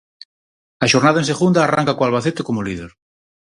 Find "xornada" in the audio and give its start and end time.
0.91-1.19